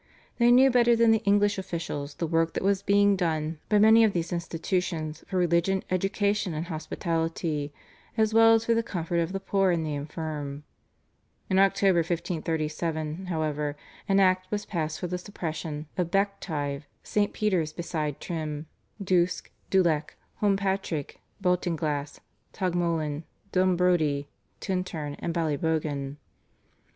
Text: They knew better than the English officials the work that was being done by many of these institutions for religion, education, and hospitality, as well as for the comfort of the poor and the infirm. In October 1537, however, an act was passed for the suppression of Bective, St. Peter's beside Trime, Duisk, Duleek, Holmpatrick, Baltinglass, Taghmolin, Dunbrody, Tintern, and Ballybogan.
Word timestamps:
They 0.39 0.49
knew 0.51 0.71
better 0.71 0.95
than 0.95 1.11
the 1.11 1.21
English 1.25 1.59
officials 1.59 2.15
the 2.15 2.25
work 2.25 2.53
that 2.55 2.63
was 2.63 2.81
being 2.81 3.15
done 3.15 3.59
by 3.69 3.77
many 3.77 4.03
of 4.03 4.13
these 4.13 4.33
institutions 4.33 5.23
for 5.27 5.37
religion, 5.37 5.83
education, 5.91 6.55
and 6.55 6.65
hospitality, 6.65 7.71
as 8.17 8.33
well 8.33 8.55
as 8.55 8.65
for 8.65 8.73
the 8.73 8.81
comfort 8.81 9.17
of 9.19 9.31
the 9.31 9.39
poor 9.39 9.69
and 9.69 9.85
the 9.85 9.93
infirm. 9.93 10.63
In 11.51 11.59
October 11.59 11.99
1537, 11.99 13.27
however, 13.27 13.75
an 14.09 14.19
act 14.19 14.49
was 14.49 14.65
passed 14.65 14.99
for 14.99 15.05
the 15.05 15.19
suppression 15.19 15.85
of 15.97 16.09
Bective, 16.09 16.85
St. 17.03 17.31
Peter's 17.31 17.71
beside 17.71 18.19
Trime, 18.19 18.65
Duisk, 18.99 19.51
Duleek, 19.69 20.15
Holmpatrick, 20.41 21.19
Baltinglass, 21.43 22.19
Taghmolin, 22.53 23.21
Dunbrody, 23.51 24.25
Tintern, 24.61 25.15
and 25.19 25.31
Ballybogan. 25.31 26.17